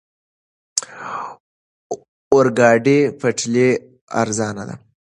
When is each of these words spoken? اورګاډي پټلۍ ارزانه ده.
اورګاډي 2.33 2.99
پټلۍ 3.19 3.69
ارزانه 4.21 4.63
ده. 4.69 4.75